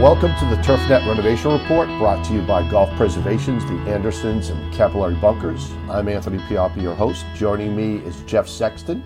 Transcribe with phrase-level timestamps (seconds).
[0.00, 4.74] Welcome to the TurfNet Renovation Report brought to you by Golf Preservations, the Andersons, and
[4.74, 5.70] Capillary Bunkers.
[5.88, 7.24] I'm Anthony Pioppi, your host.
[7.34, 9.02] Joining me is Jeff Sexton,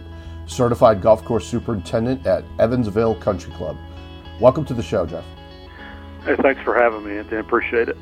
[0.46, 3.76] certified golf course superintendent at Evansville Country Club.
[4.40, 5.24] Welcome to the show, Jeff.
[6.24, 7.40] Hey, thanks for having me, Anthony.
[7.40, 7.96] Appreciate it.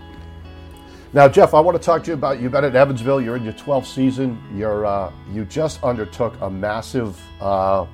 [1.16, 3.22] Now, Jeff, I want to talk to you about you've been at Evansville.
[3.22, 4.38] You're in your 12th season.
[4.54, 7.86] You're uh, you just undertook a massive, uh,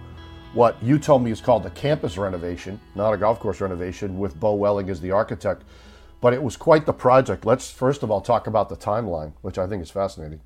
[0.54, 4.40] what you told me is called a campus renovation, not a golf course renovation, with
[4.40, 5.62] Beau Welling as the architect.
[6.20, 7.46] But it was quite the project.
[7.46, 10.40] Let's first of all talk about the timeline, which I think is fascinating.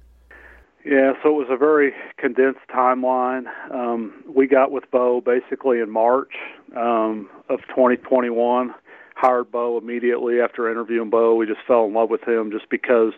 [0.85, 3.47] Yeah, so it was a very condensed timeline.
[3.73, 6.35] Um, we got with Beau basically in March
[6.77, 8.75] um, of 2021.
[9.17, 11.35] Hired Beau immediately after interviewing Beau.
[11.35, 13.13] We just fell in love with him just because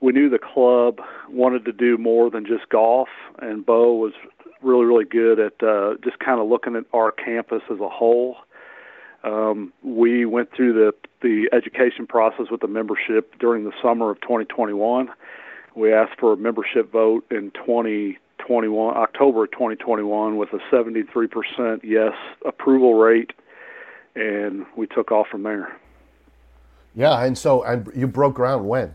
[0.00, 3.08] we knew the club wanted to do more than just golf,
[3.40, 4.12] and Beau was
[4.62, 8.36] really, really good at uh, just kind of looking at our campus as a whole.
[9.22, 14.20] Um, we went through the the education process with the membership during the summer of
[14.22, 15.10] 2021
[15.74, 22.12] we asked for a membership vote in 2021, October 2021, with a 73% yes
[22.44, 23.32] approval rate,
[24.20, 25.76] and we took off from there.
[26.94, 28.94] Yeah, and so and you broke ground when?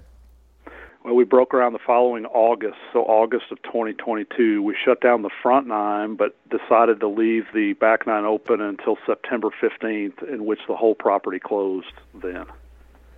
[1.03, 4.61] Well, we broke ground the following August, so August of 2022.
[4.63, 8.97] We shut down the front nine, but decided to leave the back nine open until
[9.05, 12.45] September 15th, in which the whole property closed then.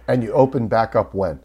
[0.08, 1.40] And you opened back up when?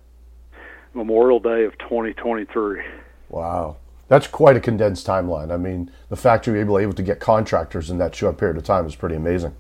[0.95, 2.83] Memorial Day of 2023.
[3.29, 3.77] Wow.
[4.09, 5.53] That's quite a condensed timeline.
[5.53, 8.57] I mean, the fact you were able, able to get contractors in that short period
[8.57, 9.55] of time is pretty amazing.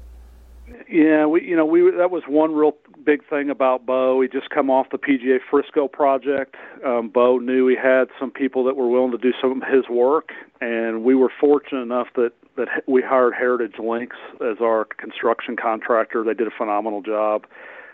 [0.89, 4.21] Yeah, we you know we that was one real big thing about Beau.
[4.21, 6.57] He just come off the PGA Frisco project.
[6.85, 9.89] Um, Beau knew he had some people that were willing to do some of his
[9.89, 15.57] work, and we were fortunate enough that that we hired Heritage Links as our construction
[15.57, 16.25] contractor.
[16.25, 17.47] They did a phenomenal job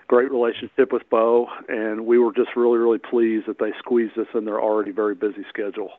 [0.09, 4.27] great relationship with Beau, and we were just really, really pleased that they squeezed us
[4.35, 5.91] in their already very busy schedule.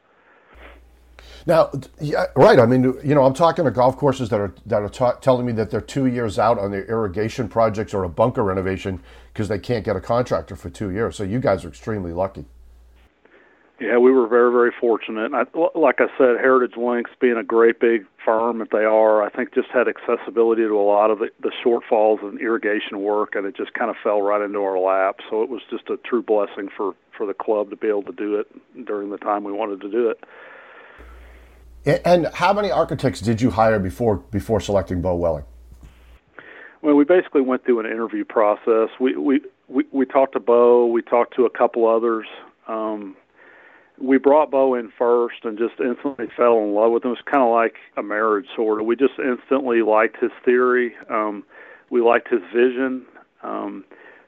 [1.46, 2.59] Now, yeah, right.
[2.59, 5.46] I mean, you know, I'm talking to golf courses that are that are ta- telling
[5.46, 9.02] me that they're two years out on their irrigation projects or a bunker renovation
[9.34, 11.16] because they can't get a contractor for two years.
[11.16, 12.46] So you guys are extremely lucky.
[13.80, 15.31] Yeah, we were very, very fortunate.
[15.34, 19.30] I, like I said, Heritage Links, being a great big firm that they are, I
[19.30, 23.46] think just had accessibility to a lot of the, the shortfalls in irrigation work, and
[23.46, 25.22] it just kind of fell right into our lap.
[25.30, 28.13] So it was just a true blessing for for the club to be able to
[28.13, 28.47] do it
[28.86, 30.24] during the time we wanted to do it.
[31.85, 35.45] And how many architects did you hire before before selecting Beau Welling?
[36.81, 38.90] Well, we basically went through an interview process.
[39.00, 40.88] We we we, we talked to Beau.
[40.88, 42.28] We talked to a couple others.
[42.68, 43.16] Um,
[44.01, 47.12] we brought Beau in first and just instantly fell in love with him.
[47.12, 48.88] It was kind of like a marriage, sort of.
[48.88, 50.94] We just instantly liked his theory.
[51.09, 51.44] Um,
[51.89, 53.06] we liked his vision.
[53.44, 53.85] Um,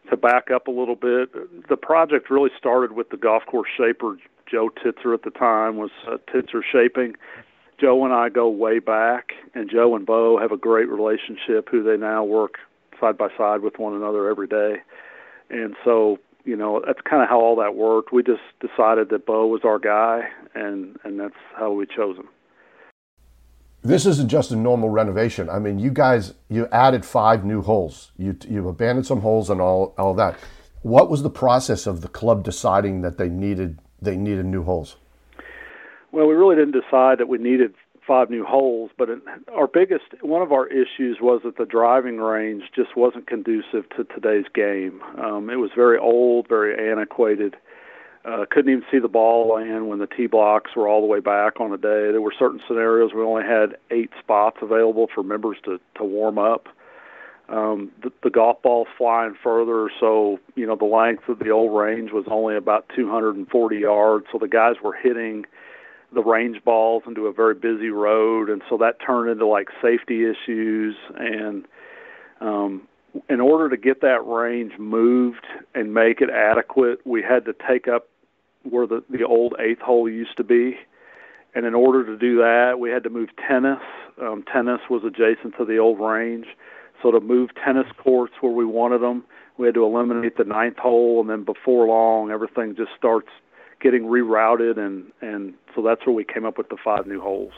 [0.09, 1.29] to back up a little bit,
[1.69, 4.17] the project really started with the golf course shaper
[4.51, 7.15] Joe Titzer at the time was uh, Titzer Shaping.
[7.79, 11.69] Joe and I go way back, and Joe and Beau have a great relationship.
[11.71, 12.55] Who they now work
[12.99, 14.75] side by side with one another every day,
[15.49, 18.13] and so you know that's kind of how all that worked.
[18.13, 22.27] We just decided that Beau was our guy, and and that's how we chose him.
[23.83, 25.49] This isn't just a normal renovation.
[25.49, 28.11] I mean, you guys you added five new holes.
[28.15, 30.37] You you abandoned some holes and all all that.
[30.83, 34.97] What was the process of the club deciding that they needed they needed new holes?
[36.11, 37.73] Well, we really didn't decide that we needed
[38.05, 39.09] five new holes, but
[39.55, 44.03] our biggest one of our issues was that the driving range just wasn't conducive to
[44.03, 45.01] today's game.
[45.17, 47.55] Um, it was very old, very antiquated.
[48.25, 51.19] Uh, couldn't even see the ball land when the tee blocks were all the way
[51.19, 52.11] back on a day.
[52.11, 56.37] There were certain scenarios we only had eight spots available for members to to warm
[56.37, 56.67] up.
[57.51, 61.77] Um, the, the golf ball's flying further, so you know the length of the old
[61.77, 64.25] range was only about 240 yards.
[64.31, 65.45] So the guys were hitting
[66.13, 70.23] the range balls into a very busy road, and so that turned into like safety
[70.23, 70.95] issues.
[71.17, 71.65] And
[72.39, 72.87] um,
[73.29, 77.87] in order to get that range moved and make it adequate, we had to take
[77.87, 78.07] up
[78.63, 80.77] where the the old eighth hole used to be.
[81.53, 83.81] And in order to do that, we had to move tennis.
[84.21, 86.45] Um, tennis was adjacent to the old range,
[87.01, 89.23] so to move tennis courts where we wanted them,
[89.57, 93.29] we had to eliminate the ninth hole, and then before long, everything just starts
[93.81, 97.53] getting rerouted, and and so that's where we came up with the five new holes.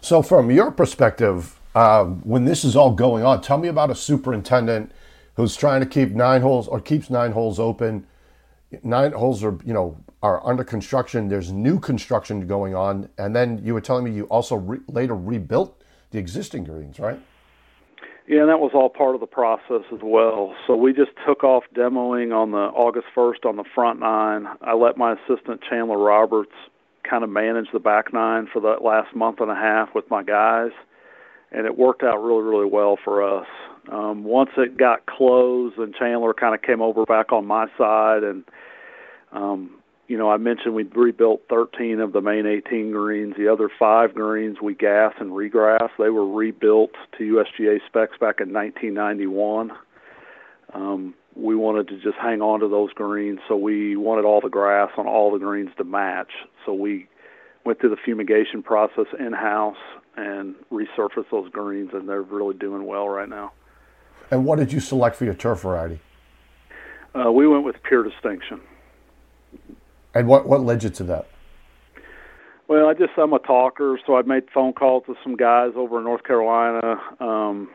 [0.00, 3.94] So, from your perspective, um, when this is all going on, tell me about a
[3.94, 4.92] superintendent
[5.34, 8.06] who's trying to keep nine holes or keeps nine holes open.
[8.82, 11.28] Nine holes are, you know, are under construction.
[11.28, 15.14] There's new construction going on, and then you were telling me you also re- later
[15.14, 17.20] rebuilt the existing greens, right?
[18.28, 20.54] Yeah, and that was all part of the process as well.
[20.66, 24.46] So we just took off demoing on the August 1st on the front nine.
[24.60, 26.52] I let my assistant Chandler Roberts
[27.08, 30.22] kind of manage the back nine for the last month and a half with my
[30.22, 30.70] guys,
[31.50, 33.46] and it worked out really, really well for us.
[33.90, 38.22] Um, once it got closed, and Chandler kind of came over back on my side,
[38.22, 38.44] and
[39.32, 43.34] um, you know, I mentioned we rebuilt 13 of the main 18 greens.
[43.36, 45.88] The other five greens we gas and regrass.
[45.98, 49.72] They were rebuilt to USGA specs back in 1991.
[50.74, 54.50] Um, we wanted to just hang on to those greens, so we wanted all the
[54.50, 56.30] grass on all the greens to match.
[56.66, 57.08] So we
[57.64, 59.76] went through the fumigation process in house
[60.16, 63.52] and resurfaced those greens, and they're really doing well right now.
[64.30, 66.00] And what did you select for your turf variety?
[67.14, 68.60] Uh, we went with pure distinction.
[70.14, 71.26] And what, what led you to that?
[72.68, 75.98] Well, I just I'm a talker, so I made phone calls to some guys over
[75.98, 77.00] in North Carolina.
[77.20, 77.70] Um,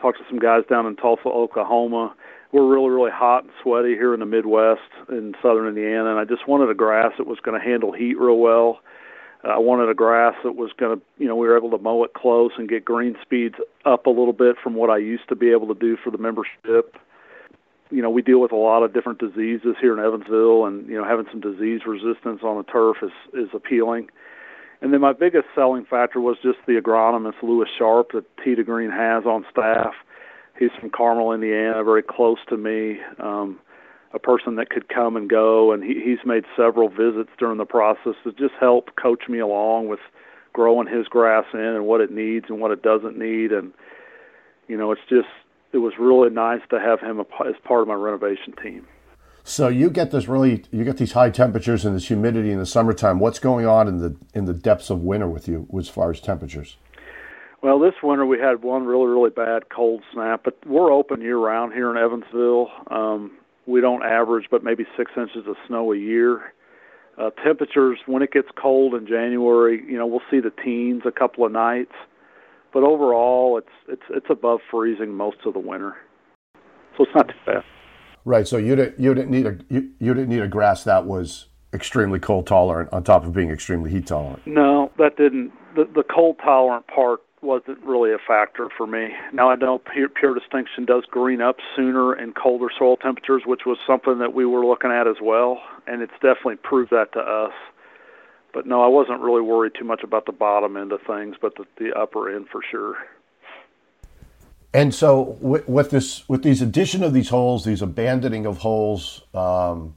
[0.00, 2.14] talked to some guys down in Tulsa, Oklahoma.
[2.52, 6.24] We're really, really hot and sweaty here in the Midwest in southern Indiana, and I
[6.24, 8.80] just wanted a grass that was going to handle heat real well.
[9.44, 11.78] Uh, I wanted a grass that was going to, you know, we were able to
[11.78, 15.28] mow it close and get green speeds up a little bit from what I used
[15.28, 16.96] to be able to do for the membership
[17.90, 20.96] you know, we deal with a lot of different diseases here in Evansville, and you
[20.96, 24.08] know, having some disease resistance on the turf is is appealing.
[24.80, 28.90] And then my biggest selling factor was just the agronomist Lewis Sharp that 2 Green
[28.90, 29.92] has on staff.
[30.58, 32.98] He's from Carmel, Indiana, very close to me.
[33.18, 33.58] Um,
[34.14, 37.64] a person that could come and go, and he, he's made several visits during the
[37.64, 40.00] process to just help coach me along with
[40.52, 43.52] growing his grass in and what it needs and what it doesn't need.
[43.52, 43.72] And
[44.66, 45.28] you know, it's just
[45.72, 48.86] it was really nice to have him as part of my renovation team.
[49.44, 52.66] So you get this really, you get these high temperatures and this humidity in the
[52.66, 53.18] summertime.
[53.18, 56.20] What's going on in the in the depths of winter with you as far as
[56.20, 56.76] temperatures?
[57.62, 61.38] Well, this winter we had one really really bad cold snap, but we're open year
[61.38, 62.70] round here in Evansville.
[62.88, 66.52] Um, we don't average, but maybe six inches of snow a year.
[67.16, 71.10] Uh, temperatures when it gets cold in January, you know, we'll see the teens a
[71.10, 71.92] couple of nights
[72.72, 75.96] but overall, it's it's it's above freezing most of the winter,
[76.96, 77.62] so it's not too bad.
[78.24, 78.46] Right.
[78.46, 81.46] So you didn't you didn't need a you, you didn't need a grass that was
[81.72, 84.46] extremely cold tolerant on top of being extremely heat tolerant.
[84.46, 85.52] No, that didn't.
[85.74, 89.10] The the cold tolerant part wasn't really a factor for me.
[89.32, 93.60] Now I know pure, pure distinction does green up sooner in colder soil temperatures, which
[93.64, 97.20] was something that we were looking at as well, and it's definitely proved that to
[97.20, 97.52] us
[98.58, 101.54] but no, I wasn't really worried too much about the bottom end of things, but
[101.54, 102.96] the, the upper end for sure.
[104.74, 109.22] And so, with, with, this, with these addition of these holes, these abandoning of holes,
[109.32, 109.94] um,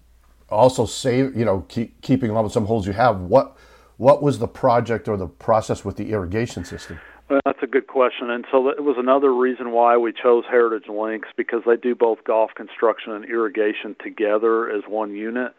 [0.47, 3.21] also save, you know, keep, keeping on with some holes you have.
[3.21, 3.57] What,
[3.97, 6.99] what was the project or the process with the irrigation system?
[7.31, 10.87] Well, that's a good question, and so it was another reason why we chose Heritage
[10.87, 15.53] Links because they do both golf construction and irrigation together as one unit.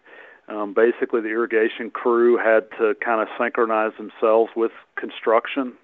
[0.48, 5.74] Um, basically, the irrigation crew had to kind of synchronize themselves with construction.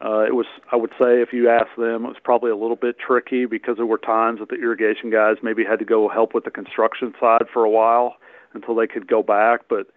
[0.00, 2.76] Uh, it was, I would say, if you ask them, it was probably a little
[2.76, 6.34] bit tricky because there were times that the irrigation guys maybe had to go help
[6.34, 8.14] with the construction side for a while
[8.54, 9.62] until they could go back.
[9.68, 9.88] But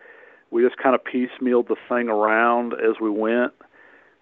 [0.50, 3.54] we just kind of piecemealed the thing around as we went.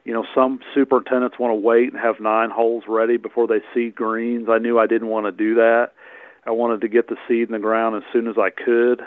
[0.04, 3.95] You know, some superintendents want to wait and have nine holes ready before they seed
[3.95, 4.48] greens.
[4.50, 5.92] I knew I didn't want to do that.
[6.45, 9.02] I wanted to get the seed in the ground as soon as I could.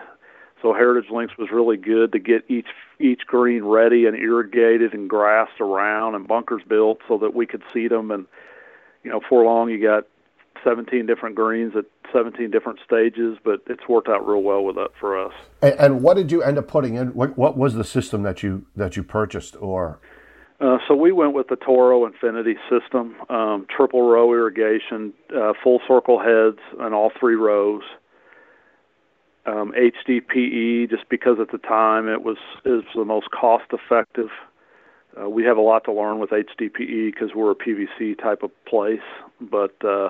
[0.63, 2.69] So Heritage Links was really good to get each
[3.01, 7.63] each green ready and irrigated and grassed around and bunkers built so that we could
[7.75, 8.13] seed them.
[8.13, 8.27] And
[9.03, 10.05] you know, for long you got
[10.63, 14.91] 17 different greens at 17 different stages, but it's worked out real well with that
[15.01, 15.33] for us.
[15.61, 17.09] And, and what did you end up putting in?
[17.09, 19.99] What, what was the system that you that you purchased or?
[20.61, 25.81] Uh, so we went with the Toro Infinity system, um, triple row irrigation, uh, full
[25.89, 27.83] circle heads, and all three rows
[29.47, 34.29] um, HDPE just because at the time it was is the most cost effective.
[35.21, 38.51] Uh, we have a lot to learn with HDPE because we're a PVC type of
[38.65, 39.01] place,
[39.41, 40.09] but uh,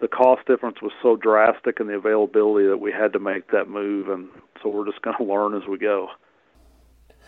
[0.00, 3.68] the cost difference was so drastic and the availability that we had to make that
[3.68, 4.28] move, and
[4.62, 6.08] so we're just going to learn as we go.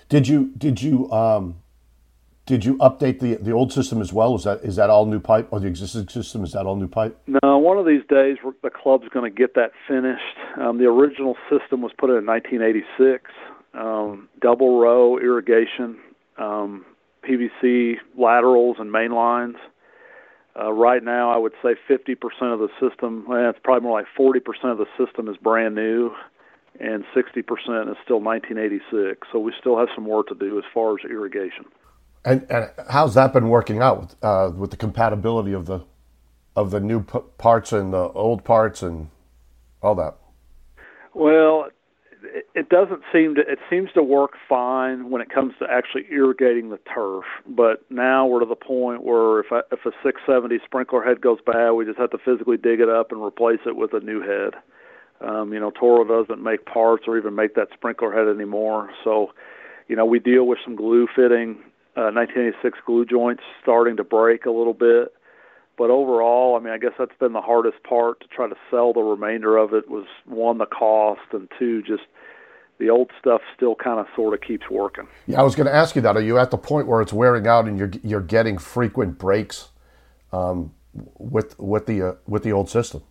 [0.08, 1.62] Did you did you um,
[2.46, 4.34] did you update the the old system as well?
[4.34, 6.88] Is that is that all new pipe, or the existing system is that all new
[6.88, 7.16] pipe?
[7.26, 10.36] No, one of these days the club's going to get that finished.
[10.60, 13.30] Um, the original system was put in in 1986,
[13.74, 15.98] um, double row irrigation,
[16.38, 16.84] um,
[17.22, 19.56] PVC laterals and main lines.
[20.58, 22.16] Uh, right now, I would say 50%
[22.52, 24.40] of the system, well, it's probably more like 40%
[24.72, 26.10] of the system is brand new,
[26.80, 27.38] and 60%
[27.90, 29.28] is still 1986.
[29.30, 31.66] So we still have some work to do as far as irrigation.
[32.24, 35.84] And, and how's that been working out with, uh, with the compatibility of the
[36.56, 39.08] of the new p- parts and the old parts and
[39.82, 40.16] all that?
[41.14, 41.68] Well,
[42.54, 46.70] it doesn't seem to it seems to work fine when it comes to actually irrigating
[46.70, 47.24] the turf.
[47.46, 51.38] But now we're to the point where if I, if a 670 sprinkler head goes
[51.44, 54.20] bad we just have to physically dig it up and replace it with a new
[54.20, 54.54] head.
[55.26, 58.90] Um, you know Toro doesn't make parts or even make that sprinkler head anymore.
[59.04, 59.32] So
[59.88, 61.58] you know we deal with some glue fitting
[61.96, 65.12] uh, 1986 glue joints starting to break a little bit
[65.80, 68.92] but overall, I mean, I guess that's been the hardest part to try to sell
[68.92, 72.02] the remainder of it was one the cost and two just
[72.78, 75.08] the old stuff still kind of sort of keeps working.
[75.26, 76.18] Yeah, I was going to ask you that.
[76.18, 79.70] Are you at the point where it's wearing out and you're you're getting frequent breaks
[80.34, 80.74] um,
[81.16, 83.02] with with the uh, with the old system?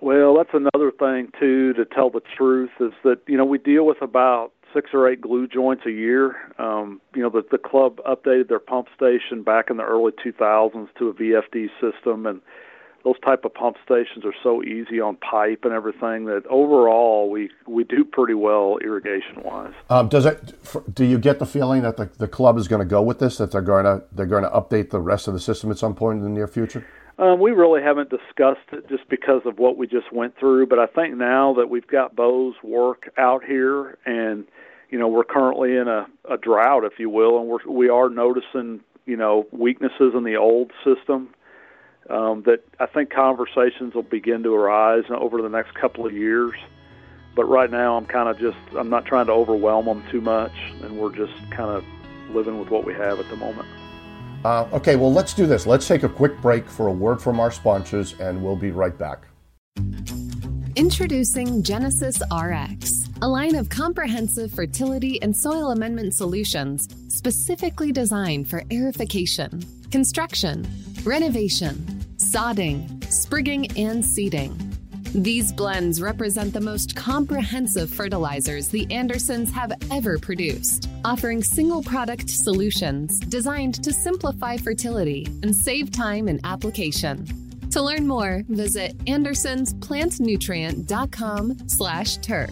[0.00, 1.72] Well, that's another thing too.
[1.74, 5.20] To tell the truth, is that you know we deal with about six or eight
[5.20, 6.36] glue joints a year.
[6.58, 10.88] Um, you know, the, the club updated their pump station back in the early 2000s
[10.98, 12.40] to a VFD system, and
[13.04, 17.50] those type of pump stations are so easy on pipe and everything that overall we
[17.66, 19.72] we do pretty well irrigation wise.
[19.90, 20.54] Um, does it?
[20.94, 23.38] Do you get the feeling that the, the club is going to go with this?
[23.38, 25.94] That they're going to they're going to update the rest of the system at some
[25.94, 26.86] point in the near future?
[27.22, 30.66] Um, we really haven't discussed it just because of what we just went through.
[30.66, 34.44] But I think now that we've got Beau's work out here, and
[34.90, 38.08] you know we're currently in a, a drought, if you will, and we're we are
[38.08, 41.32] noticing you know weaknesses in the old system.
[42.10, 46.54] Um, that I think conversations will begin to arise over the next couple of years.
[47.36, 50.56] But right now, I'm kind of just I'm not trying to overwhelm them too much,
[50.82, 51.84] and we're just kind of
[52.34, 53.68] living with what we have at the moment.
[54.44, 55.66] Uh, okay, well, let's do this.
[55.66, 58.96] Let's take a quick break for a word from our sponsors, and we'll be right
[58.96, 59.26] back.
[60.74, 68.62] Introducing Genesis RX, a line of comprehensive fertility and soil amendment solutions specifically designed for
[68.70, 70.66] aerification, construction,
[71.04, 71.74] renovation,
[72.16, 74.71] sodding, sprigging, and seeding.
[75.14, 82.30] These blends represent the most comprehensive fertilizers the Andersons have ever produced, offering single product
[82.30, 87.26] solutions designed to simplify fertility and save time in application.
[87.72, 92.50] To learn more, visit andersonsplantnutrient.com slash turf.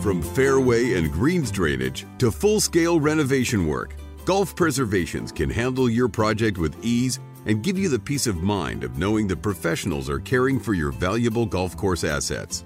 [0.00, 6.56] From fairway and greens drainage to full-scale renovation work, Golf Preservations can handle your project
[6.56, 10.58] with ease and give you the peace of mind of knowing the professionals are caring
[10.58, 12.64] for your valuable golf course assets.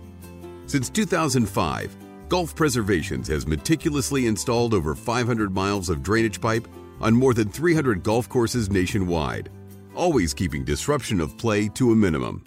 [0.67, 1.97] Since 2005,
[2.29, 6.67] Golf Preservations has meticulously installed over 500 miles of drainage pipe
[7.01, 9.51] on more than 300 golf courses nationwide,
[9.95, 12.43] always keeping disruption of play to a minimum.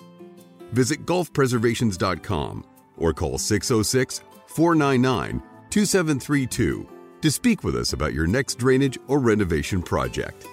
[0.72, 2.65] Visit golfpreservations.com
[2.98, 6.89] or call 606 499 2732
[7.22, 10.48] to speak with us about your next drainage or renovation project.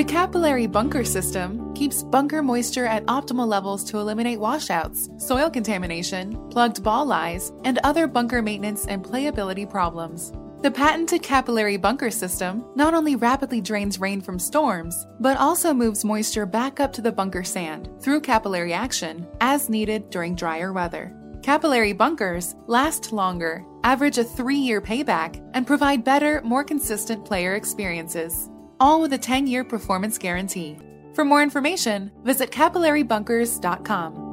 [0.00, 6.48] The capillary bunker system keeps bunker moisture at optimal levels to eliminate washouts, soil contamination,
[6.48, 10.32] plugged ball lies, and other bunker maintenance and playability problems.
[10.62, 16.02] The patented capillary bunker system not only rapidly drains rain from storms, but also moves
[16.02, 21.14] moisture back up to the bunker sand through capillary action as needed during drier weather.
[21.42, 27.54] Capillary bunkers last longer, average a three year payback, and provide better, more consistent player
[27.54, 28.49] experiences
[28.80, 30.76] all with a 10 year performance guarantee.
[31.12, 34.30] For more information, visit capillarybunkers.com.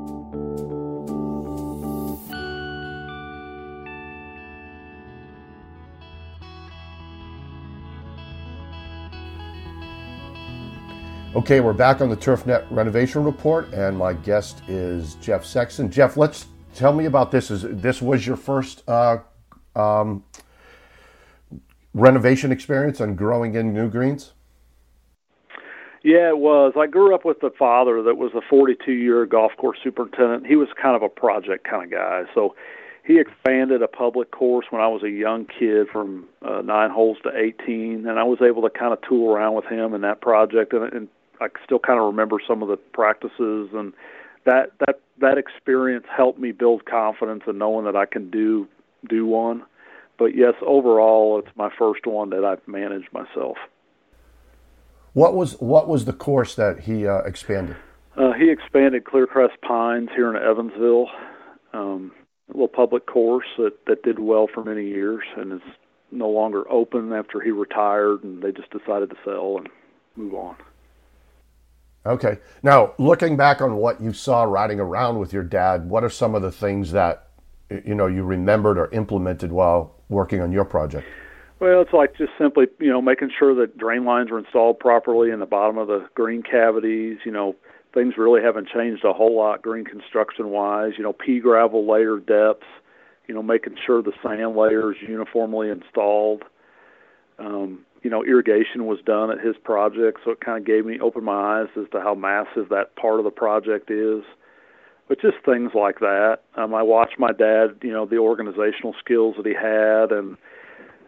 [11.36, 15.92] Okay, we're back on the TurfNet renovation report, and my guest is Jeff Sexton.
[15.92, 17.52] Jeff, let's tell me about this.
[17.52, 19.18] Is this was your first uh,
[19.76, 20.24] um,
[21.94, 24.34] renovation experience on growing in new greens?
[26.08, 26.72] Yeah, it was.
[26.80, 30.48] I grew up with a father that was a 42 year golf course superintendent.
[30.48, 32.24] He was kind of a project kind of guy.
[32.34, 32.56] So
[33.06, 37.18] he expanded a public course when I was a young kid from uh, nine holes
[37.24, 40.22] to 18, and I was able to kind of tool around with him in that
[40.22, 41.10] project, and, and
[41.42, 43.92] I still kind of remember some of the practices, and
[44.46, 48.66] that that that experience helped me build confidence in knowing that I can do
[49.10, 49.62] do one.
[50.18, 53.58] But yes, overall, it's my first one that I've managed myself.
[55.18, 57.76] What was what was the course that he uh, expanded?
[58.16, 61.08] Uh, he expanded Clearcrest Pines here in Evansville,
[61.74, 62.12] um,
[62.50, 65.68] a little public course that that did well for many years, and is
[66.12, 69.70] no longer open after he retired, and they just decided to sell and
[70.16, 70.56] move on.
[72.06, 72.38] Okay.
[72.62, 76.36] Now, looking back on what you saw riding around with your dad, what are some
[76.36, 77.30] of the things that
[77.72, 81.08] you know you remembered or implemented while working on your project?
[81.60, 85.32] Well, it's like just simply, you know, making sure that drain lines are installed properly
[85.32, 87.18] in the bottom of the green cavities.
[87.26, 87.56] You know,
[87.94, 90.94] things really haven't changed a whole lot green construction wise.
[90.98, 92.68] You know, pea gravel layer depths.
[93.28, 96.44] You know, making sure the sand layer is uniformly installed.
[97.40, 101.00] Um, you know, irrigation was done at his project, so it kind of gave me
[101.00, 104.24] opened my eyes as to how massive that part of the project is.
[105.08, 106.40] But just things like that.
[106.56, 110.38] Um, I watched my dad, you know, the organizational skills that he had, and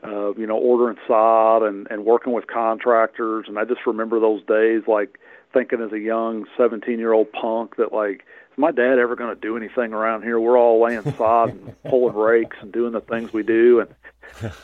[0.03, 3.45] uh, you know, ordering sod and and working with contractors.
[3.47, 5.19] And I just remember those days, like
[5.53, 9.33] thinking as a young 17 year old punk that like is my dad ever going
[9.33, 13.01] to do anything around here we're all laying sod and pulling rakes and doing the
[13.01, 13.89] things we do and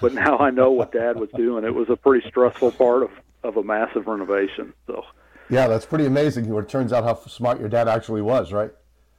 [0.01, 1.63] but now I know what Dad was doing.
[1.63, 3.11] It was a pretty stressful part of
[3.43, 4.73] of a massive renovation.
[4.87, 5.03] So.
[5.49, 6.51] Yeah, that's pretty amazing.
[6.51, 8.71] It turns out how smart your dad actually was, right?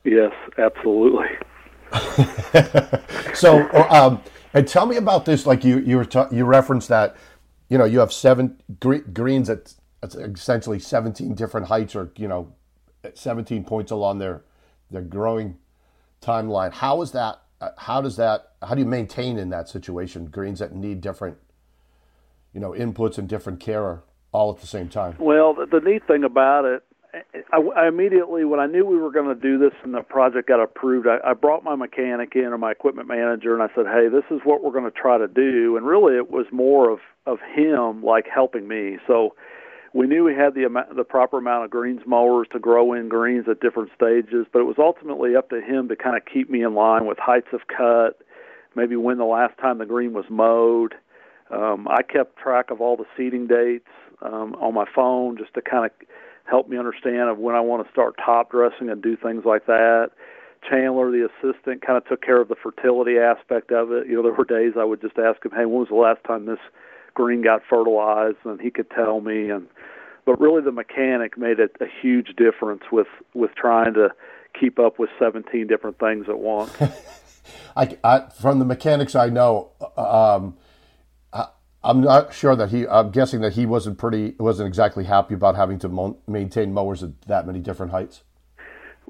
[0.02, 1.28] Yes, absolutely.
[3.34, 4.20] so, um,
[4.56, 5.46] and tell me about this.
[5.46, 7.16] Like you, you were you referenced that,
[7.68, 12.26] you know, you have seven gre- greens at, at essentially seventeen different heights, or you
[12.26, 12.52] know,
[13.14, 14.42] seventeen points along their
[14.90, 15.58] their growing
[16.22, 16.72] timeline.
[16.72, 20.58] How is that uh, how does that how do you maintain in that situation greens
[20.58, 21.38] that need different
[22.52, 26.06] you know inputs and different care all at the same time well the, the neat
[26.06, 26.82] thing about it
[27.52, 30.48] I, I immediately when i knew we were going to do this and the project
[30.48, 33.86] got approved I, I brought my mechanic in or my equipment manager and i said
[33.86, 36.90] hey this is what we're going to try to do and really it was more
[36.90, 39.34] of of him like helping me so
[39.96, 43.08] we knew we had the amount, the proper amount of greens mowers to grow in
[43.08, 46.50] greens at different stages, but it was ultimately up to him to kind of keep
[46.50, 48.20] me in line with heights of cut,
[48.74, 50.94] maybe when the last time the green was mowed.
[51.50, 53.88] Um, I kept track of all the seeding dates
[54.20, 55.92] um, on my phone just to kind of
[56.48, 59.66] help me understand of when I want to start top dressing and do things like
[59.66, 60.10] that.
[60.68, 64.06] Chandler, the assistant, kind of took care of the fertility aspect of it.
[64.08, 66.24] You know, there were days I would just ask him, "Hey, when was the last
[66.24, 66.58] time this
[67.14, 69.50] green got fertilized?" And he could tell me.
[69.50, 69.68] And
[70.24, 74.10] but really the mechanic made a, a huge difference with with trying to
[74.58, 76.74] keep up with 17 different things at once.
[77.76, 80.56] I, I, from the mechanics I know, um,
[81.82, 82.86] I, am not sure that he.
[82.86, 87.02] I'm guessing that he wasn't pretty, wasn't exactly happy about having to mo- maintain mowers
[87.02, 88.22] at that many different heights.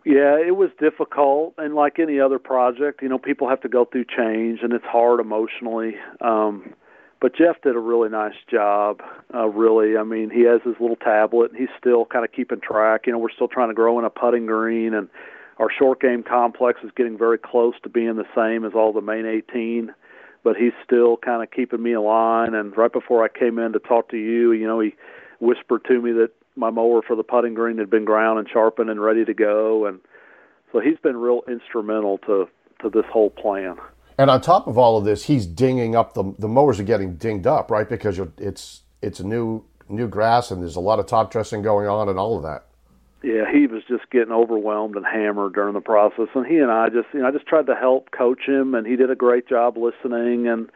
[0.04, 3.84] Yeah, it was difficult, and like any other project, you know, people have to go
[3.84, 5.96] through change, and it's hard emotionally.
[6.20, 6.74] Um,
[7.20, 9.00] but Jeff did a really nice job.
[9.34, 11.50] Uh, really, I mean, he has his little tablet.
[11.50, 13.06] And he's still kind of keeping track.
[13.06, 15.08] You know, we're still trying to grow in a putting green, and
[15.58, 19.00] our short game complex is getting very close to being the same as all the
[19.00, 19.92] main 18.
[20.46, 22.54] But he's still kind of keeping me in line.
[22.54, 24.94] And right before I came in to talk to you, you know, he
[25.40, 28.88] whispered to me that my mower for the putting green had been ground and sharpened
[28.88, 29.86] and ready to go.
[29.86, 29.98] And
[30.70, 32.46] so he's been real instrumental to
[32.80, 33.74] to this whole plan.
[34.18, 37.16] And on top of all of this, he's dinging up the the mowers are getting
[37.16, 37.88] dinged up, right?
[37.88, 42.08] Because it's it's new new grass and there's a lot of top dressing going on
[42.08, 42.66] and all of that.
[43.22, 46.88] Yeah, he was just getting overwhelmed and hammered during the process, and he and I
[46.88, 49.48] just you know I just tried to help coach him, and he did a great
[49.48, 50.46] job listening.
[50.46, 50.70] And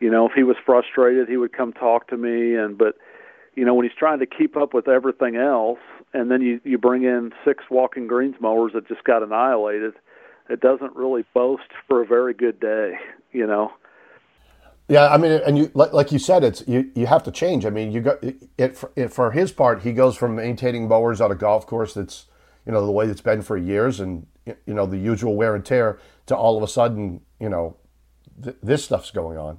[0.00, 2.54] you know if he was frustrated, he would come talk to me.
[2.56, 2.96] And but
[3.54, 5.78] you know when he's trying to keep up with everything else,
[6.12, 9.94] and then you you bring in six walking greens mowers that just got annihilated
[10.48, 12.94] it doesn't really boast for a very good day,
[13.32, 13.72] you know.
[14.88, 17.66] Yeah, I mean, and you like, you said, it's you, you have to change.
[17.66, 19.82] I mean, you got it, for, it, for his part.
[19.82, 22.26] He goes from maintaining mowers on a golf course that's
[22.64, 25.64] you know the way it's been for years, and you know the usual wear and
[25.64, 27.76] tear, to all of a sudden, you know,
[28.42, 29.58] th- this stuff's going on.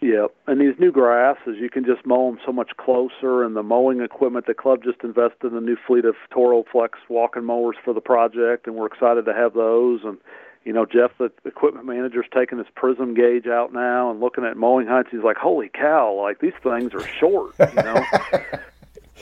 [0.00, 3.44] Yep, and these new grasses, you can just mow them so much closer.
[3.44, 6.98] And the mowing equipment, the club just invested in a new fleet of Toro Flex
[7.08, 10.00] walking mowers for the project, and we're excited to have those.
[10.02, 10.18] And
[10.64, 14.56] you know, Jeff, the equipment manager's taking his prism gauge out now and looking at
[14.56, 15.08] mowing heights.
[15.10, 16.14] He's like, "Holy cow!
[16.14, 18.04] Like these things are short," you know.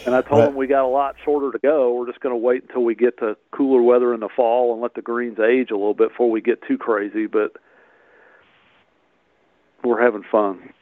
[0.06, 1.94] and I told him we got a lot shorter to go.
[1.94, 4.82] We're just going to wait until we get to cooler weather in the fall and
[4.82, 7.26] let the greens age a little bit before we get too crazy.
[7.26, 7.52] But
[9.82, 10.72] we're having fun.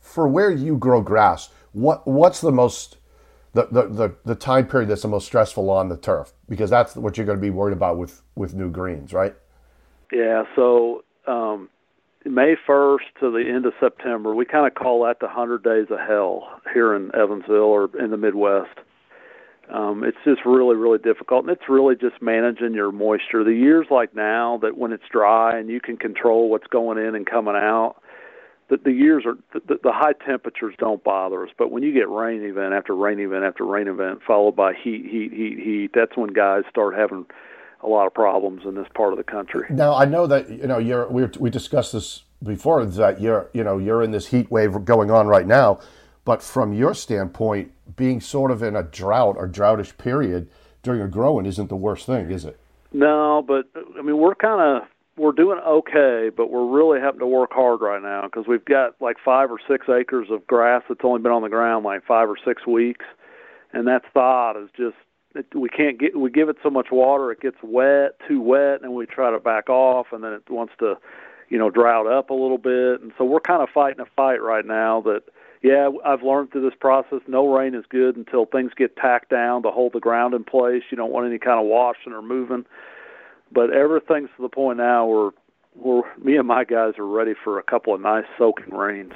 [0.00, 2.96] For where you grow grass, what what's the most
[3.52, 6.32] the, the, the, the time period that's the most stressful on the turf?
[6.48, 9.34] Because that's what you're going to be worried about with, with new greens, right?
[10.12, 11.68] Yeah, so um,
[12.24, 15.86] May 1st to the end of September, we kind of call that the 100 days
[15.90, 18.78] of hell here in Evansville or in the Midwest.
[19.72, 23.42] Um, it's just really, really difficult, and it's really just managing your moisture.
[23.42, 27.16] The years like now that when it's dry and you can control what's going in
[27.16, 27.96] and coming out,
[28.68, 32.08] the, the years are the, the high temperatures don't bother us, but when you get
[32.08, 36.16] rain event after rain event after rain event followed by heat, heat, heat, heat, that's
[36.16, 37.26] when guys start having
[37.82, 39.66] a lot of problems in this part of the country.
[39.70, 43.64] Now I know that you know you're we we discussed this before that you're you
[43.64, 45.80] know you're in this heat wave going on right now,
[46.24, 50.48] but from your standpoint, being sort of in a drought or droughtish period
[50.82, 52.58] during a growing isn't the worst thing, is it?
[52.92, 53.66] No, but
[53.98, 57.80] I mean we're kind of we're doing okay, but we're really having to work hard
[57.80, 61.32] right now because we've got like five or six acres of grass that's only been
[61.32, 63.04] on the ground like five or six weeks,
[63.72, 64.96] and that thawed is just
[65.38, 68.82] it, we can't get we give it so much water it gets wet too wet
[68.82, 70.96] and we try to back off and then it wants to
[71.48, 73.00] you know drought up a little bit.
[73.00, 75.22] And so we're kind of fighting a fight right now that
[75.62, 79.62] yeah I've learned through this process no rain is good until things get tacked down
[79.62, 80.82] to hold the ground in place.
[80.90, 82.66] You don't want any kind of washing or moving.
[83.52, 85.30] But everything's to the point now where
[85.74, 89.12] where me and my guys are ready for a couple of nice soaking rains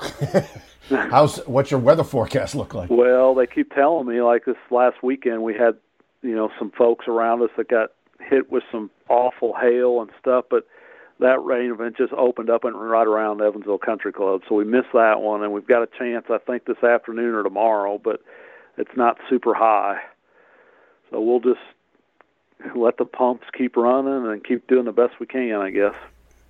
[1.10, 2.90] How's what's your weather forecast look like?
[2.90, 5.76] Well, they keep telling me like this last weekend we had,
[6.22, 10.46] you know, some folks around us that got hit with some awful hail and stuff,
[10.50, 10.66] but
[11.20, 14.92] that rain event just opened up and right around Evansville Country Club, so we missed
[14.92, 18.22] that one, and we've got a chance I think this afternoon or tomorrow, but
[18.76, 20.00] it's not super high,
[21.10, 21.60] so we'll just
[22.76, 25.94] let the pumps keep running and keep doing the best we can, I guess.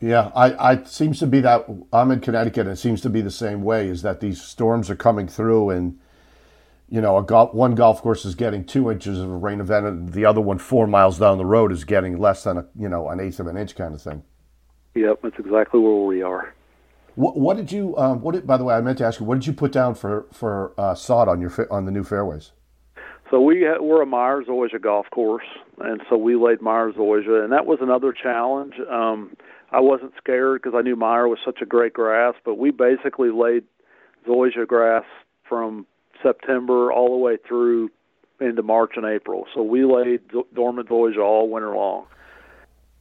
[0.03, 3.21] Yeah, I, I seems to be that I'm in Connecticut, and it seems to be
[3.21, 3.87] the same way.
[3.87, 5.97] Is that these storms are coming through, and
[6.89, 9.87] you know, a golf, one golf course is getting two inches of a rain event,
[9.87, 12.89] and the other one four miles down the road is getting less than a you
[12.89, 14.25] know an eighth of an inch kind of thing.
[14.97, 16.53] Yep, that's exactly where we are.
[17.15, 17.97] What, what did you?
[17.97, 19.27] Um, what did, by the way, I meant to ask you.
[19.27, 22.51] What did you put down for for uh, sod on your on the new fairways?
[23.31, 25.47] So we we're a Meyer Zoysia golf course,
[25.79, 28.75] and so we laid Meyer Zoysia, and that was another challenge.
[28.91, 29.37] Um,
[29.73, 33.31] I wasn't scared because I knew Meyer was such a great grass, but we basically
[33.31, 33.65] laid
[34.29, 35.05] zoysia grass
[35.49, 35.87] from
[36.23, 37.91] September all the way through
[38.41, 39.47] into March and April.
[39.55, 40.21] So we laid
[40.55, 42.07] dormant zoysia all winter long.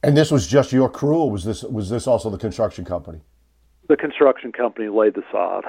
[0.02, 3.20] And this was just your crew, or was this was this also the construction company?
[3.88, 5.64] The construction company laid the sod.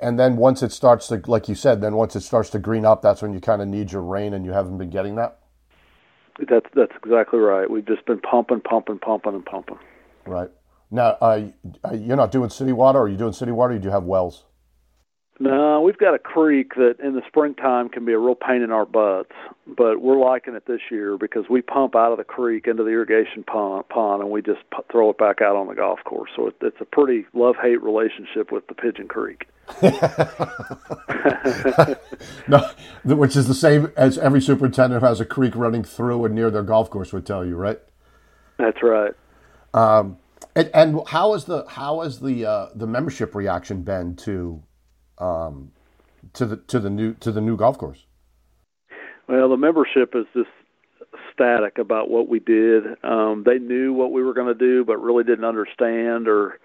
[0.00, 2.84] And then once it starts to, like you said, then once it starts to green
[2.84, 5.38] up, that's when you kind of need your rain, and you haven't been getting that.
[6.38, 7.70] That's that's exactly right.
[7.70, 9.78] We've just been pumping, pumping, pumping, and pumping.
[10.26, 10.50] Right
[10.90, 11.48] now, uh,
[11.92, 13.00] you're not doing city water.
[13.00, 13.74] Are you doing city water?
[13.74, 14.44] Or do you have wells?
[15.40, 18.70] No, we've got a creek that in the springtime can be a real pain in
[18.70, 19.32] our butts,
[19.66, 22.90] but we're liking it this year because we pump out of the creek into the
[22.90, 24.60] irrigation pond, pond and we just
[24.92, 26.30] throw it back out on the golf course.
[26.36, 29.48] So it, it's a pretty love-hate relationship with the Pigeon Creek.
[32.48, 32.70] no,
[33.04, 36.50] which is the same as every superintendent who has a creek running through and near
[36.50, 37.80] their golf course would tell you, right?
[38.58, 39.14] That's right.
[39.72, 40.18] Um,
[40.54, 44.62] and, and how is the how has the uh, the membership reaction been to
[45.18, 45.72] um,
[46.34, 48.06] to the to the new to the new golf course?
[49.28, 50.50] Well, the membership is just
[51.32, 52.84] static about what we did.
[53.02, 56.58] Um, they knew what we were going to do, but really didn't understand, or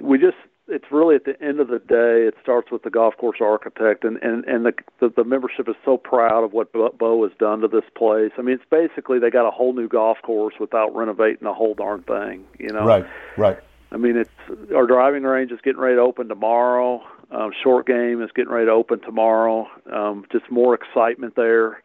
[0.00, 0.36] we just
[0.68, 4.04] it's really at the end of the day, it starts with the golf course architect,
[4.04, 7.60] and and and the the, the membership is so proud of what Beau has done
[7.60, 8.32] to this place.
[8.38, 11.74] I mean, it's basically they got a whole new golf course without renovating the whole
[11.74, 12.44] darn thing.
[12.58, 13.58] You know, right, right.
[13.92, 17.02] I mean, it's our driving range is getting ready to open tomorrow.
[17.30, 19.66] Um, short game is getting ready to open tomorrow.
[19.92, 21.82] Um, just more excitement there.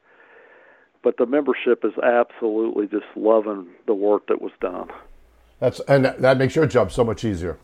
[1.04, 4.90] But the membership is absolutely just loving the work that was done.
[5.60, 7.58] That's and that makes your job so much easier.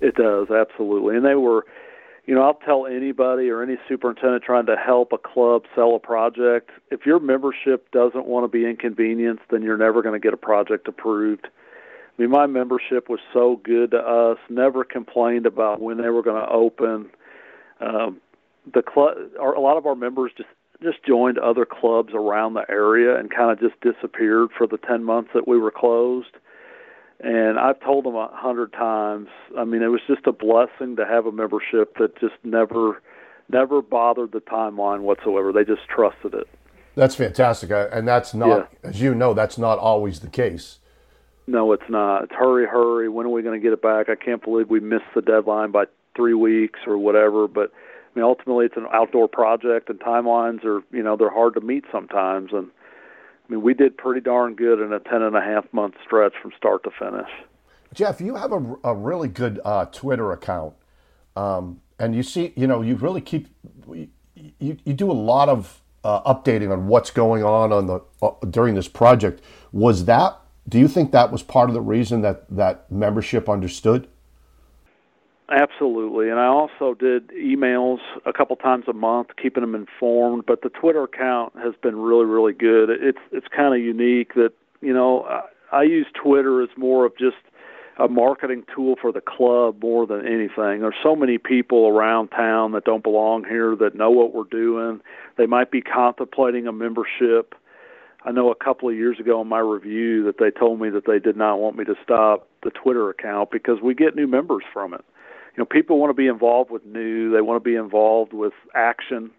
[0.00, 1.64] It does absolutely, and they were,
[2.26, 5.98] you know, I'll tell anybody or any superintendent trying to help a club sell a
[5.98, 6.70] project.
[6.90, 10.38] If your membership doesn't want to be inconvenienced, then you're never going to get a
[10.38, 11.46] project approved.
[12.18, 14.38] I mean, my membership was so good to us.
[14.50, 17.10] Never complained about when they were going to open.
[17.80, 18.20] Um,
[18.72, 20.48] the club, a lot of our members just
[20.82, 25.04] just joined other clubs around the area and kind of just disappeared for the ten
[25.04, 26.36] months that we were closed.
[27.20, 29.28] And I've told them a hundred times.
[29.56, 33.00] I mean, it was just a blessing to have a membership that just never,
[33.48, 35.52] never bothered the timeline whatsoever.
[35.52, 36.48] They just trusted it.
[36.94, 38.90] That's fantastic, and that's not, yeah.
[38.90, 40.78] as you know, that's not always the case.
[41.46, 42.24] No, it's not.
[42.24, 43.08] It's hurry, hurry.
[43.08, 44.08] When are we going to get it back?
[44.08, 47.48] I can't believe we missed the deadline by three weeks or whatever.
[47.48, 51.54] But I mean, ultimately, it's an outdoor project, and timelines are, you know, they're hard
[51.54, 52.50] to meet sometimes.
[52.52, 52.70] And
[53.48, 56.34] I mean, we did pretty darn good in a ten and a half month stretch
[56.40, 57.30] from start to finish.
[57.92, 60.74] Jeff, you have a, a really good uh, Twitter account,
[61.36, 63.48] um, and you see, you know, you really keep
[63.88, 64.08] you,
[64.58, 68.74] you do a lot of uh, updating on what's going on on the uh, during
[68.74, 69.42] this project.
[69.72, 70.38] Was that?
[70.68, 74.08] Do you think that was part of the reason that that membership understood?
[75.50, 80.44] Absolutely, and I also did emails a couple times a month, keeping them informed.
[80.46, 82.88] But the Twitter account has been really, really good.
[82.88, 87.18] It's it's kind of unique that you know I, I use Twitter as more of
[87.18, 87.36] just
[87.98, 90.80] a marketing tool for the club more than anything.
[90.80, 95.00] There's so many people around town that don't belong here that know what we're doing.
[95.36, 97.54] They might be contemplating a membership.
[98.24, 101.06] I know a couple of years ago in my review that they told me that
[101.06, 104.62] they did not want me to stop the Twitter account because we get new members
[104.72, 105.04] from it.
[105.56, 108.54] You know, people want to be involved with new, they want to be involved with
[108.74, 109.30] action.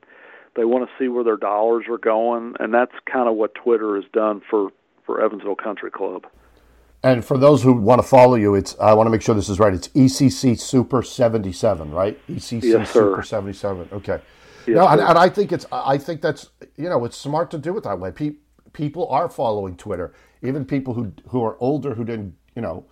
[0.55, 3.95] They want to see where their dollars are going, and that's kind of what Twitter
[3.95, 4.69] has done for
[5.05, 6.25] for Evansville Country Club.
[7.01, 9.49] And for those who want to follow you, it's I want to make sure this
[9.49, 9.73] is right.
[9.73, 12.19] It's ECC Super seventy seven, right?
[12.27, 13.89] ECC yes, Super seventy seven.
[13.91, 14.21] Okay.
[14.65, 17.57] Yes, no, and, and, I think it's I think that's you know it's smart to
[17.57, 18.11] do it that way.
[18.11, 18.35] Pe-
[18.73, 22.85] people are following Twitter, even people who who are older who didn't you know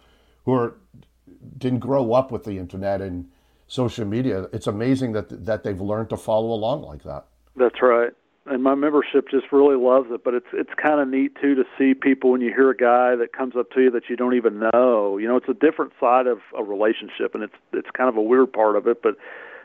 [0.45, 0.77] who are
[1.57, 3.29] didn't grow up with the internet and
[3.67, 4.47] social media.
[4.53, 7.25] It's amazing that that they've learned to follow along like that.
[7.55, 8.11] That's right
[8.45, 10.23] and my membership just really loves it.
[10.23, 13.15] But it's it's kind of neat too to see people when you hear a guy
[13.15, 15.17] that comes up to you that you don't even know.
[15.17, 18.21] You know, it's a different side of a relationship, and it's it's kind of a
[18.21, 19.01] weird part of it.
[19.03, 19.15] But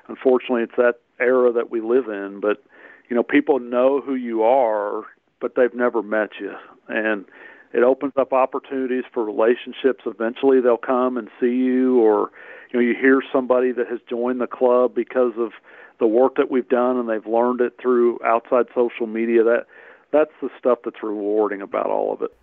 [0.08, 2.40] unfortunately, it's that era that we live in.
[2.40, 2.62] But
[3.08, 5.04] you know, people know who you are,
[5.40, 6.52] but they've never met you,
[6.88, 7.24] and
[7.72, 10.04] it opens up opportunities for relationships.
[10.06, 12.30] Eventually, they'll come and see you, or
[12.72, 15.52] you know, you hear somebody that has joined the club because of
[15.98, 19.42] the work that we've done and they've learned it through outside social media.
[19.44, 19.66] That
[20.12, 22.36] that's the stuff that's rewarding about all of it.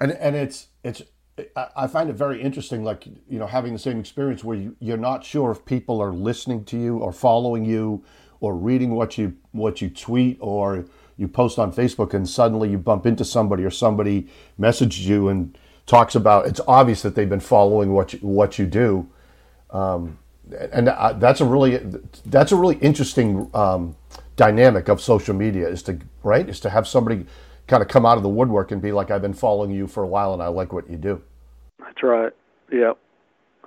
[0.00, 1.02] And and it's it's
[1.56, 4.98] I find it very interesting, like you know, having the same experience where you, you're
[4.98, 8.04] not sure if people are listening to you or following you
[8.40, 10.84] or reading what you what you tweet or
[11.16, 15.56] you post on Facebook, and suddenly you bump into somebody or somebody messages you and
[15.86, 16.46] talks about.
[16.46, 19.08] It's obvious that they've been following what you, what you do,
[19.70, 20.18] um,
[20.72, 21.80] and uh, that's a really
[22.26, 23.96] that's a really interesting um,
[24.36, 27.26] dynamic of social media is to right is to have somebody
[27.66, 30.02] kind of come out of the woodwork and be like I've been following you for
[30.02, 31.22] a while and I like what you do.
[31.78, 32.32] That's right.
[32.70, 32.98] Yep.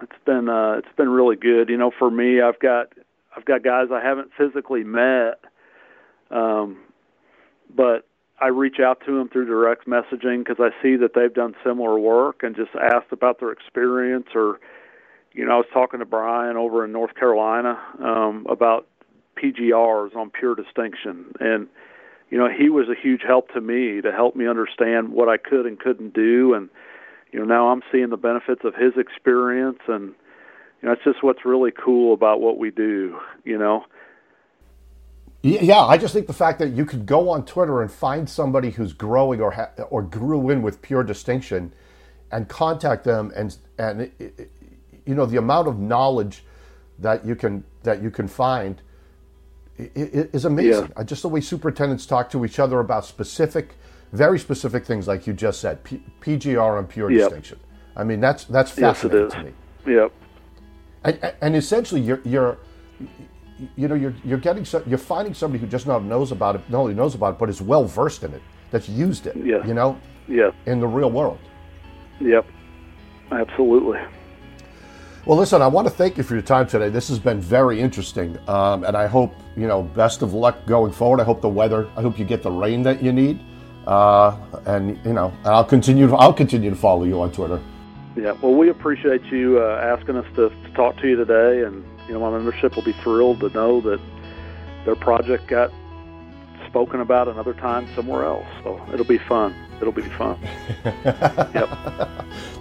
[0.01, 1.69] It's been uh, it's been really good.
[1.69, 2.93] You know, for me, I've got
[3.35, 5.39] I've got guys I haven't physically met,
[6.31, 6.77] um,
[7.75, 8.07] but
[8.39, 11.97] I reach out to them through direct messaging because I see that they've done similar
[11.99, 14.59] work and just asked about their experience or
[15.35, 18.87] you know, I was talking to Brian over in North Carolina um, about
[19.37, 21.67] PGRs on pure distinction, and
[22.29, 25.35] you know, he was a huge help to me to help me understand what I
[25.37, 26.69] could and couldn't do, and
[27.33, 30.13] you know, now I'm seeing the benefits of his experience, and
[30.81, 33.83] you know, it's just what's really cool about what we do, you know.
[35.45, 38.71] Yeah, I just think the fact that you could go on Twitter and find somebody
[38.71, 41.71] who's growing or ha- or grew in with pure distinction,
[42.31, 44.49] and contact them and and it,
[45.05, 46.43] you know the amount of knowledge
[46.97, 48.81] that you can that you can find
[49.77, 50.91] is amazing.
[50.97, 51.03] Yeah.
[51.03, 53.75] Just the way superintendents talk to each other about specific,
[54.13, 57.23] very specific things, like you just said, P- PGR and pure yep.
[57.23, 57.59] distinction.
[57.95, 59.53] I mean, that's that's fascinating yes, to me.
[59.93, 60.11] Yep.
[61.03, 62.57] And, and essentially, you're you're
[63.75, 66.69] you know you're you're getting so, you're finding somebody who just not knows about it,
[66.69, 68.41] not only knows about it, but is well versed in it,
[68.71, 69.35] that's used it.
[69.35, 69.65] Yeah.
[69.65, 69.99] You know.
[70.27, 70.51] Yeah.
[70.65, 71.39] In the real world.
[72.19, 72.45] Yep.
[73.31, 73.99] Absolutely.
[75.25, 76.89] Well, listen, I want to thank you for your time today.
[76.89, 80.91] This has been very interesting, um, and I hope you know best of luck going
[80.91, 81.19] forward.
[81.19, 81.89] I hope the weather.
[81.95, 83.39] I hope you get the rain that you need,
[83.87, 86.07] uh, and you know I'll continue.
[86.07, 87.59] To, I'll continue to follow you on Twitter.
[88.15, 91.83] Yeah, well, we appreciate you uh, asking us to, to talk to you today, and
[92.07, 93.99] you know my membership will be thrilled to know that
[94.85, 95.71] their project got
[96.67, 98.45] spoken about another time somewhere else.
[98.63, 99.55] So it'll be fun.
[99.79, 100.37] It'll be fun.
[100.85, 101.69] yep.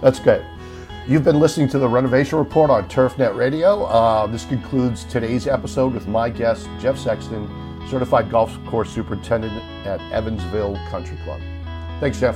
[0.01, 0.41] That's great.
[1.07, 3.83] You've been listening to the Renovation Report on TurfNet Radio.
[3.83, 7.47] Uh, this concludes today's episode with my guest, Jeff Sexton,
[7.89, 9.53] Certified Golf Course Superintendent
[9.85, 11.41] at Evansville Country Club.
[11.99, 12.35] Thanks, Jeff.